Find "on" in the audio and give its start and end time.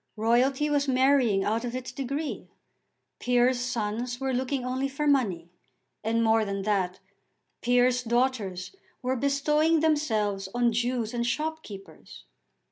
10.55-10.73